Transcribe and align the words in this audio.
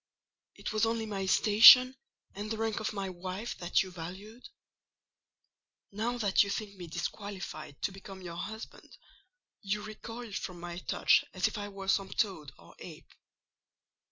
It 0.55 0.73
was 0.73 0.87
only 0.87 1.05
my 1.05 1.27
station, 1.27 1.95
and 2.33 2.49
the 2.49 2.57
rank 2.57 2.79
of 2.79 2.91
my 2.91 3.07
wife, 3.09 3.55
that 3.59 3.83
you 3.83 3.91
valued? 3.91 4.49
Now 5.91 6.17
that 6.17 6.41
you 6.41 6.49
think 6.49 6.73
me 6.75 6.87
disqualified 6.87 7.79
to 7.83 7.91
become 7.91 8.23
your 8.23 8.35
husband, 8.37 8.97
you 9.61 9.83
recoil 9.83 10.31
from 10.33 10.59
my 10.59 10.79
touch 10.79 11.23
as 11.35 11.47
if 11.47 11.55
I 11.59 11.67
were 11.69 11.87
some 11.87 12.09
toad 12.09 12.51
or 12.57 12.73
ape." 12.79 13.13